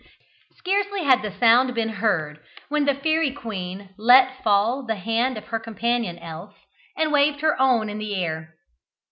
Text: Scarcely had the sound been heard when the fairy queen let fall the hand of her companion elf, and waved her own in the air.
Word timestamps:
Scarcely 0.57 1.03
had 1.03 1.21
the 1.21 1.29
sound 1.31 1.75
been 1.75 1.89
heard 1.89 2.39
when 2.69 2.85
the 2.85 2.95
fairy 2.95 3.31
queen 3.31 3.89
let 3.99 4.41
fall 4.43 4.81
the 4.83 4.95
hand 4.95 5.37
of 5.37 5.49
her 5.49 5.59
companion 5.59 6.17
elf, 6.17 6.55
and 6.97 7.11
waved 7.13 7.41
her 7.41 7.55
own 7.61 7.87
in 7.87 7.99
the 7.99 8.15
air. 8.15 8.55